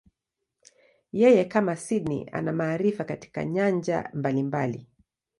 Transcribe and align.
Yeye, 1.19 1.43
kama 1.49 1.75
Sydney, 1.75 2.25
ana 2.31 2.51
maarifa 2.53 3.03
katika 3.03 3.45
nyanja 3.45 4.09
mbalimbali. 4.13 4.87